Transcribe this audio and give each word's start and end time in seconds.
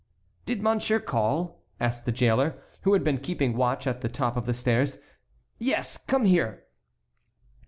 "Did 0.47 0.63
monsieur 0.63 0.99
call?" 0.99 1.61
asked 1.79 2.05
the 2.07 2.11
jailer, 2.11 2.59
who 2.81 2.93
had 2.93 3.03
been 3.03 3.19
keeping 3.19 3.55
watch 3.55 3.85
at 3.85 4.01
the 4.01 4.09
top 4.09 4.35
of 4.35 4.47
the 4.47 4.53
stairs. 4.55 4.97
"Yes; 5.59 5.95
come 5.95 6.25
here." 6.25 6.65